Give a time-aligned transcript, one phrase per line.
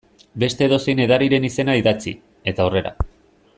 [0.43, 2.17] Beste edozein edariren izena idatzi,
[2.53, 2.97] eta aurrera.